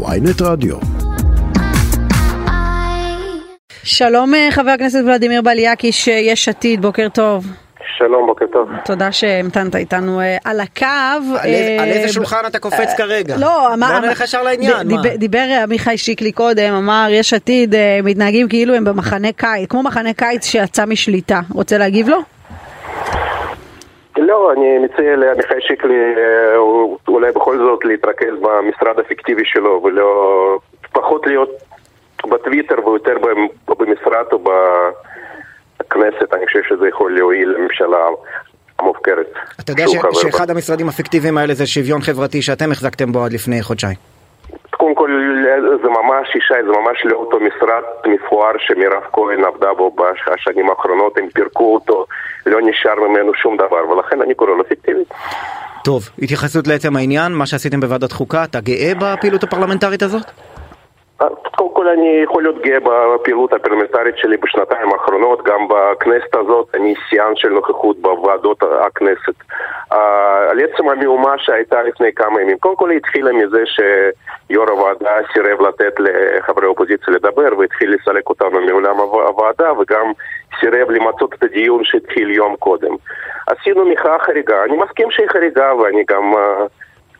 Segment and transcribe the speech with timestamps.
[0.00, 0.76] ויינט רדיו.
[3.84, 7.46] שלום אה, חבר הכנסת ולדימיר בליאק, איש אה, יש עתיד, בוקר טוב.
[7.98, 8.68] שלום, בוקר טוב.
[8.84, 10.86] תודה שהמתנת איתנו אה, על הקו.
[11.40, 13.36] על איזה- איזה שולחן אתה קופץ כרגע?
[13.36, 13.92] לא, אמר...
[14.00, 14.88] בוא נלך ישר לעניין?
[15.16, 20.12] דיבר- עמיחי שיקלי קודם, אמר יש עתיד אה, מתנהגים כאילו הם במחנה קיץ, כמו מחנה
[20.12, 21.40] קיץ שיצא משליטה.
[21.54, 22.18] רוצה להגיב לו?
[24.26, 26.56] לא, אני מציע לעמיחי שיקלי אה,
[27.08, 30.58] אולי בכל זאת להתרכז במשרד הפיקטיבי שלו ולא...
[30.92, 31.50] פחות להיות
[32.30, 34.38] בטוויטר ויותר במ- במשרד או
[35.80, 37.98] בכנסת, אני חושב שזה יכול להועיל לממשלה
[38.78, 39.32] המופקרת.
[39.60, 40.22] אתה יודע ש-.
[40.22, 43.96] שאחד המשרדים הפיקטיביים האלה זה שוויון חברתי שאתם החזקתם בו עד לפני חודשיים.
[44.70, 45.10] קודם כל,
[45.82, 51.18] זה ממש, ישי, זה ממש לא אותו משרד מפואר שמירב כהן עבדה בו בשנים האחרונות,
[51.18, 52.06] הם פירקו אותו,
[52.46, 55.04] לא נשאר ממנו שום דבר, ולכן אני קורא לו פיקטיבי.
[55.84, 60.26] טוב, התייחסות לעצם העניין, מה שעשיתם בוועדת חוקה, אתה גאה בפעילות הפרלמנטרית הזאת?
[61.56, 62.78] קודם כל אני יכול להיות גאה
[63.14, 69.34] בפעילות הפרלמנטרית שלי בשנתיים האחרונות, גם בכנסת הזאת, אני שיאן של נוכחות בוועדות הכנסת.
[69.92, 75.16] אה, על עצם המהומה שהייתה לפני כמה ימים, קודם כל היא התחילה מזה שיו"ר הוועדה
[75.32, 80.12] סירב לתת לחברי האופוזיציה לדבר והתחיל לסלק אותנו מעולם הוו- הוועדה וגם
[80.60, 82.94] סירב למצות את הדיון שהתחיל יום קודם.
[83.46, 86.34] עשינו מחאה חריגה, אני מסכים שהיא חריגה ואני גם...
[86.36, 86.66] אה,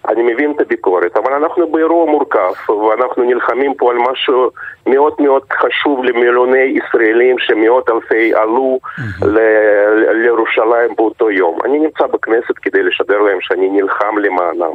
[0.08, 4.50] אני מבין את הביקורת, אבל אנחנו באירוע מורכב, ואנחנו נלחמים פה על משהו
[4.86, 8.78] מאוד מאוד חשוב למיליוני ישראלים שמאות אלפי עלו
[9.22, 11.58] ל- לירושלים באותו יום.
[11.64, 14.74] אני נמצא בכנסת כדי לשדר להם שאני נלחם למענם.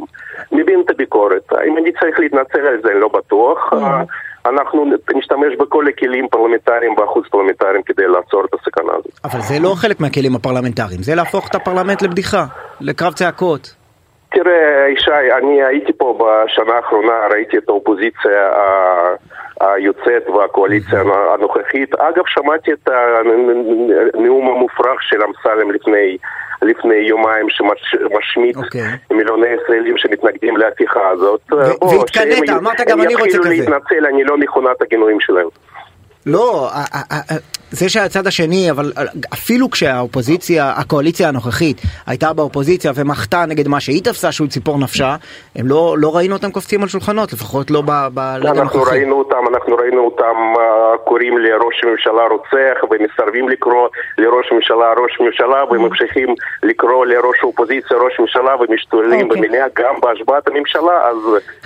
[0.52, 1.52] מבין את הביקורת.
[1.52, 2.92] האם אני צריך להתנצל על זה?
[2.92, 3.72] אני לא בטוח.
[4.46, 4.84] אנחנו
[5.16, 9.20] נשתמש בכל הכלים פרלמנטריים והחוץ פרלמנטריים כדי לעצור את הסכנה הזאת.
[9.24, 12.44] אבל זה לא חלק מהכלים הפרלמנטריים, זה להפוך את הפרלמנט לבדיחה,
[12.80, 13.77] לקרב צעקות.
[14.30, 18.50] תראה, ישי, אני הייתי פה בשנה האחרונה, ראיתי את האופוזיציה
[19.60, 21.00] היוצאת והקואליציה
[21.34, 21.94] הנוכחית.
[21.94, 22.88] אגב, שמעתי את
[24.14, 26.16] הנאום המופרך של אמסלם לפני,
[26.62, 28.80] לפני יומיים שמשמיץ אוקיי.
[29.10, 31.40] מיליוני ישראלים שמתנגדים להפיכה הזאת.
[31.52, 33.54] והתקנאת, אמרת גם הם אני רוצה יתחילו כזה.
[33.54, 35.48] להתנצל, אני לא מכונת הגינויים שלהם.
[36.28, 36.70] לא,
[37.70, 38.92] זה שהצד השני, אבל
[39.32, 45.16] אפילו כשהאופוזיציה, הקואליציה הנוכחית הייתה באופוזיציה ומחתה נגד מה שהיא תפסה שהוא ציפור נפשה,
[45.56, 48.94] הם לא, לא ראינו אותם קופצים על שולחנות, לפחות לא ב- בלילה אנחנו הנוכחי.
[48.98, 50.64] ראינו אותם, אנחנו ראינו אותם אה,
[51.04, 53.88] קוראים לראש הממשלה רוצח ומסרבים לקרוא
[54.18, 56.28] לראש הממשלה ראש ממשלה וממשיכים
[56.62, 59.42] לקרוא לראש האופוזיציה ראש ממשלה ומשתוללים אוקיי.
[59.42, 61.16] במליאה גם בהשבעת הממשלה אז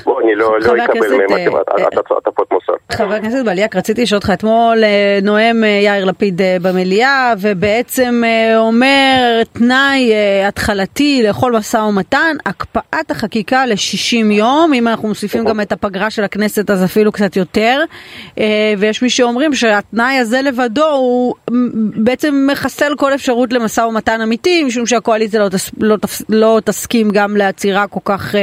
[0.04, 2.72] בוא אני לא לא אקבל מהם אה, הטפ- הטפ- הטפות מוסר.
[2.92, 4.51] חבר הכנסת בליאק, רציתי לשאול אותך, אתמול
[4.84, 10.12] אה, נואם אה, יאיר לפיד אה, במליאה, ובעצם אה, אומר תנאי
[10.48, 16.24] התחלתי לכל משא ומתן, הקפאת החקיקה ל-60 יום, אם אנחנו מוסיפים גם את הפגרה של
[16.24, 17.84] הכנסת אז אפילו קצת יותר,
[18.78, 21.34] ויש מי שאומרים שהתנאי הזה לבדו הוא
[21.96, 27.10] בעצם מחסל כל אפשרות למשא ומתן אמיתי, משום שהקואליציה לא, תס, לא, תפס, לא תסכים
[27.10, 28.34] גם לעצירה כל כך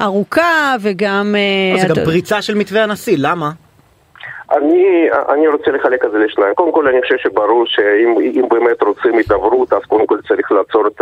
[0.00, 1.34] ארוכה, וגם...
[1.80, 3.50] זה גם פריצה של מתווה הנשיא, למה?
[4.52, 6.54] אני, אני רוצה לחלק את זה לשניים.
[6.54, 10.86] קודם כל אני חושב שברור שאם אם באמת רוצים הידברות אז קודם כל צריך לעצור
[10.86, 11.00] את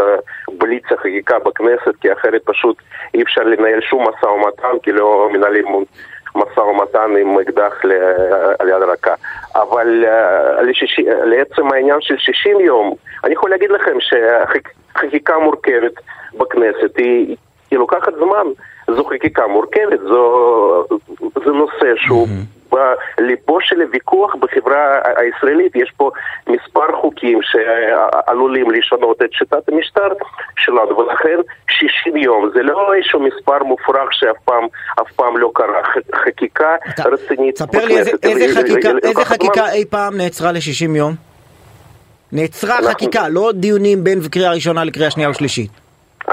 [0.59, 2.77] בליץ החקיקה בכנסת כי אחרת פשוט
[3.15, 5.67] אי אפשר לנהל שום משא ומתן כי לא מנהלים
[6.35, 7.93] משא ומתן עם אקדח ל-
[8.59, 9.15] על יד רכה.
[9.55, 12.95] אבל אה, לשישי, לעצם העניין של 60 יום,
[13.25, 15.93] אני יכול להגיד לכם שהחקיקה מורכבת
[16.39, 17.37] בכנסת היא,
[17.71, 18.47] היא לוקחת זמן.
[18.91, 20.85] זו חקיקה מורכבת, זו,
[21.45, 22.29] זה נושא שהוא
[23.19, 24.79] בליבו של הוויכוח בחברה
[25.17, 25.77] הישראלית.
[25.77, 26.11] יש פה
[26.49, 30.09] מספר חוקים שעלולים לשנות את שיטת המשטר
[30.59, 31.39] שלנו, ולכן
[31.71, 34.65] 60 יום זה לא איזשהו מספר מופרך שאף פעם,
[35.03, 35.83] אף פעם לא קרה.
[36.25, 39.73] חקיקה אתה- רצינית תספר לי איזה, איזה חקיקה, איזה חקיקה.
[39.73, 41.15] אי פעם נעצרה ל-60 יום?
[42.33, 45.71] נעצרה אנחנו- חקיקה, לא דיונים בין קריאה ראשונה לקריאה שנייה ושלישית.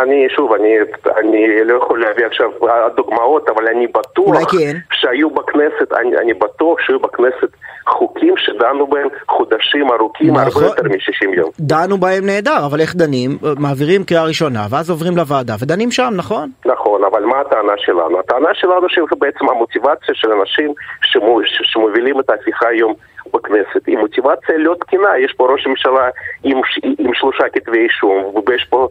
[0.01, 0.78] אני, שוב, אני,
[1.17, 2.50] אני לא יכול להביא עכשיו
[2.95, 4.78] דוגמאות, אבל אני בטוח כן.
[4.91, 7.49] שהיו בכנסת, אני, אני בטוח שהיו בכנסת
[7.87, 10.64] חוקים שדנו בהם חודשים ארוכים, נכון.
[10.64, 11.49] הרבה יותר מ-60 יום.
[11.59, 13.31] דנו בהם נהדר, אבל איך דנים?
[13.59, 16.49] מעבירים קריאה ראשונה, ואז עוברים לוועדה, ודנים שם, נכון?
[16.66, 18.20] נכון, אבל מה הטענה שלנו?
[18.20, 22.93] הטענה שלנו שבעצם המוטיבציה של אנשים שמו, שמובילים את ההפיכה היום
[23.34, 25.09] בכנסת היא מוטיבציה לא תקינה.
[25.17, 26.09] יש פה ראש ממשלה
[26.43, 26.61] עם,
[26.99, 28.87] עם שלושה כתבי אישום, ויש פה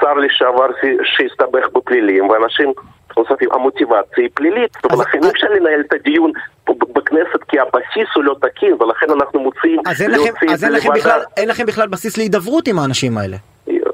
[0.00, 0.66] שר לשעבר
[1.04, 2.72] שהסתבך בפלילים, ואנשים
[3.16, 3.48] נוספים.
[3.52, 6.32] המוטיבציה היא פלילית, ולכן אי אפשר לנהל את הדיון
[6.68, 10.88] בכנסת כי הבסיס הוא לא תקין, ולכן אנחנו מוצאים אז אין לכם, אז אין לכם.
[10.94, 13.36] בכלל, אין לכם בכלל בסיס להידברות עם האנשים האלה.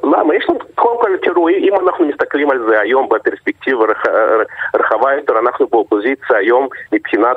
[0.05, 0.35] למה?
[0.35, 3.85] יש לנו קודם כל, תראו, אם אנחנו מסתכלים על זה היום בפרספקטיבה
[4.77, 7.37] רחבה יותר, אנחנו באופוזיציה היום, מבחינת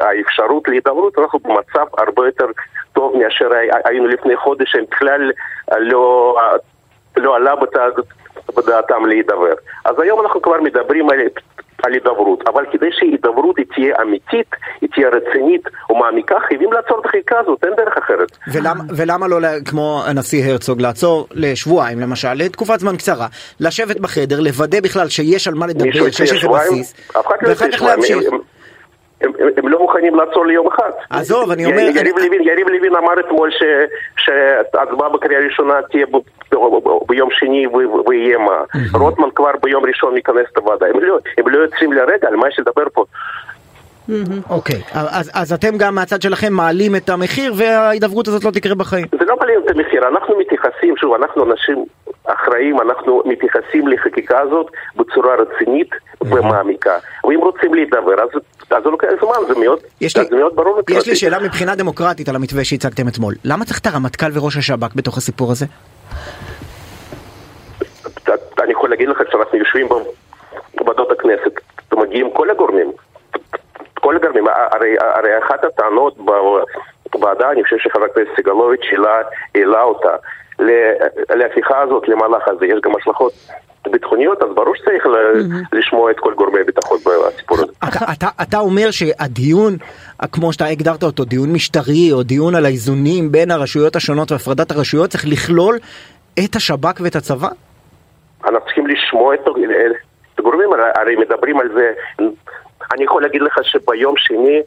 [0.00, 2.46] האפשרות להידברות, אנחנו במצב הרבה יותר
[2.92, 3.50] טוב מאשר
[3.84, 5.32] היינו לפני חודש, שהם בכלל
[5.78, 6.36] לא,
[7.16, 7.54] לא עלה
[8.56, 9.54] בדעתם להידבר.
[9.84, 11.18] אז היום אנחנו כבר מדברים על
[11.84, 14.46] על הידברות, אבל כדי שהידברות תהיה אמיתית,
[14.80, 18.38] היא תהיה רצינית ומעמיקה, חייבים לעצור את החקיקה הזאת, אין דרך אחרת.
[18.52, 23.26] ולמה, ולמה לא, כמו הנשיא הרצוג, לעצור לשבועיים למשל, לתקופת זמן קצרה,
[23.60, 28.18] לשבת בחדר, לוודא בכלל שיש על מה לדבר, שיש איזה בסיס, ואחר כך להמשיך.
[29.24, 30.90] הם, הם, הם לא מוכנים לעצור ליום אחד.
[31.10, 31.78] עזוב, אני אומר...
[31.78, 32.28] יריב, אני...
[32.28, 33.50] לוין, יריב לוין אמר אתמול
[34.16, 36.16] שהצבעה בקריאה ראשונה תהיה ב,
[37.08, 37.66] ביום שני
[38.06, 38.58] ויהיה מה.
[38.94, 40.86] רוטמן כבר ביום ראשון ייכנס את הוועדה.
[40.86, 43.04] הם לא, הם לא יוצאים לרגע על מה שדבר פה.
[44.50, 49.06] אוקיי, אז, אז אתם גם מהצד שלכם מעלים את המחיר וההידברות הזאת לא תקרה בחיים.
[49.18, 51.84] זה לא מעלים את המחיר, אנחנו מתייחסים, שוב, אנחנו אנשים
[52.24, 54.66] אחראים, אנחנו מתייחסים לחקיקה הזאת
[54.96, 55.90] בצורה רצינית
[56.20, 56.98] ומעמיקה.
[57.24, 58.28] ואם רוצים להידבר, אז,
[58.70, 60.80] אז זה לוקח זמן, זה מאוד, יש לי, זה מאוד ברור.
[60.90, 63.34] יש לי שאלה מבחינה דמוקרטית על המתווה שהצגתם אתמול.
[63.44, 65.66] למה צריך את הרמטכ"ל וראש השב"כ בתוך הסיפור הזה?
[68.62, 69.88] אני יכול להגיד לך שאנחנו יושבים
[70.74, 71.60] בוועדות הכנסת,
[71.92, 72.92] מגיעים כל הגורמים,
[73.94, 76.16] כל הגורמים, הרי, הרי אחת הטענות
[77.12, 78.80] בוועדה, אני חושב שחבר הכנסת סגלוביץ'
[79.54, 80.16] העלה אותה,
[81.34, 83.32] להפיכה הזאת, למהלך הזה, יש גם השלכות
[83.90, 85.04] ביטחוניות, אז ברור שצריך
[85.72, 87.72] לשמוע את כל גורמי הביטחון בסיפור הזה.
[88.42, 89.76] אתה אומר שהדיון,
[90.32, 95.10] כמו שאתה הגדרת אותו, דיון משטרי או דיון על האיזונים בין הרשויות השונות והפרדת הרשויות,
[95.10, 95.78] צריך לכלול
[96.44, 97.48] את השב"כ ואת הצבא?
[98.44, 99.40] אנחנו צריכים לשמוע את
[100.38, 101.92] הגורמים, הרי מדברים על זה
[102.92, 104.62] אני יכול להגיד לך שביום שני,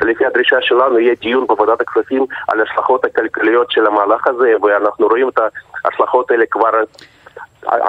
[0.00, 5.28] לפי הדרישה שלנו, יהיה דיון בוועדת הכספים על ההשלכות הכלכליות של המהלך הזה, ואנחנו רואים
[5.28, 5.38] את
[5.84, 6.70] ההשלכות האלה כבר...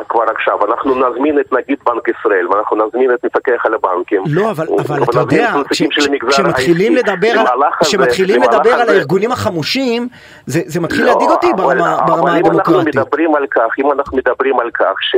[0.09, 4.23] כבר עכשיו, אנחנו נזמין את נגיד בנק ישראל ואנחנו נזמין את מפקח על הבנקים.
[4.27, 7.37] לא, אבל, אבל אתה יודע, כשמתחילים לדבר,
[7.81, 10.07] כשמתחילים לדבר על הארגונים החמושים,
[10.45, 12.47] זה, זה מתחיל לא, להדאיג אותי ברמה, ברמה הדמוקרטית.
[12.47, 15.15] אם אנחנו מדברים על כך, אם אנחנו מדברים על כך ש...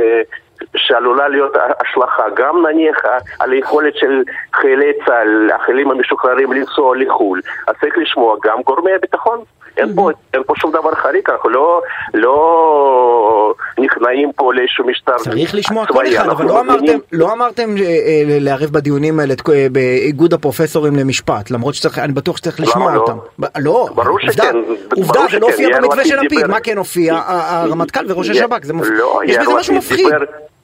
[0.76, 2.96] שעלולה להיות השלכה גם נניח
[3.38, 4.22] על היכולת של
[4.54, 9.44] חיילי צה"ל, החיילים המשוחררים לנסוע לחו"ל, אז צריך לשמוע גם גורמי הביטחון.
[9.76, 11.82] אין פה, אין פה שום דבר חריג, אנחנו לא,
[12.14, 15.34] לא נכנעים פה לאיזשהו משטר צבאי.
[15.34, 19.66] צריך לשמוע כל אחד, אבל לא אמרתם, לא אמרתם אה, אה, לערב בדיונים האלה אה,
[19.72, 23.00] באיגוד הפרופסורים למשפט, למרות שאני בטוח שצריך לשמוע לא?
[23.00, 23.16] אותם.
[23.58, 24.56] לא, ברור שכן.
[24.96, 27.20] עובדה, זה לא הופיע במתווה של לפיד, מה כן הופיע?
[27.26, 28.58] הרמטכ"ל וראש השב"כ,
[28.90, 30.06] לא, יש בזה משהו מפחיד.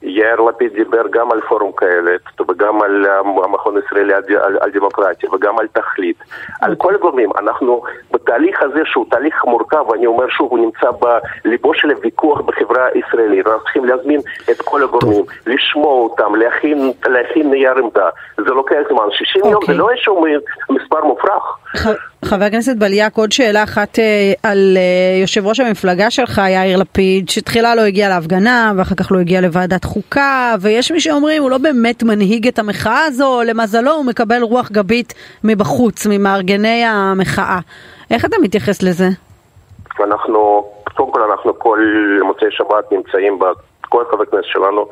[0.01, 2.11] יאיר לפיד דיבר גם על פורום כאלה,
[2.49, 3.05] וגם על
[3.43, 4.13] המכון הישראלי
[4.59, 6.17] על דמוקרטיה, וגם על תכלית,
[6.61, 7.29] על כל הגורמים.
[7.39, 7.81] אנחנו
[8.11, 13.47] בתהליך הזה, שהוא תהליך מורכב, ואני אומר שוב, הוא נמצא בליבו של הוויכוח בחברה הישראלית.
[13.47, 14.19] אנחנו צריכים להזמין
[14.51, 18.09] את כל הגורמים, לשמוע אותם, להכין, להכין נייר עמדה.
[18.37, 19.05] זה לוקח זמן.
[19.11, 20.25] 60 יום זה לא איזשהו
[20.69, 21.58] מספר מופרך.
[22.25, 27.29] חבר הכנסת בליאק, עוד שאלה אחת אה, על אה, יושב ראש המפלגה שלך, יאיר לפיד,
[27.29, 31.57] שתחילה לא הגיע להפגנה ואחר כך לא הגיע לוועדת חוקה, ויש מי שאומרים הוא לא
[31.57, 35.13] באמת מנהיג את המחאה הזו, למזלו הוא מקבל רוח גבית
[35.43, 37.59] מבחוץ, ממארגני המחאה.
[38.11, 39.07] איך אתה מתייחס לזה?
[40.03, 41.79] אנחנו, קודם כל אנחנו כל
[42.23, 43.39] מוצאי שבת נמצאים,
[43.89, 44.89] כל חברי הכנסת שלנו,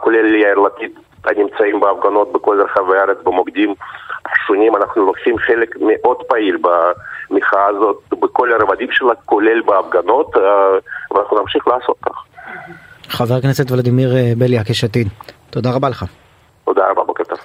[0.00, 0.90] כולל יאיר לפיד,
[1.26, 3.74] נמצאים בהפגנות בכל רחבי הארץ, במוקדים.
[4.46, 10.42] שונים, אנחנו לוקחים חלק מאוד פעיל במחאה הזאת, בכל הרבדים שלה, כולל בהפגנות, אה,
[11.10, 12.24] ואנחנו נמשיך לעשות כך.
[13.08, 15.08] חבר הכנסת ולדימיר אה, בליאק, יש עתיד,
[15.50, 16.04] תודה רבה לך.
[16.64, 17.38] תודה רבה, בוקר טוב.